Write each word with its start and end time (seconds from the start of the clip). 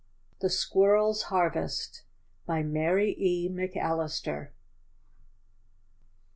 THE 0.39 0.49
SQUIRRELS' 0.49 1.25
HARVEST. 1.25 2.05
BY 2.47 2.63
MARY 2.63 3.15
E. 3.19 3.47
McALLISTER. 3.49 4.51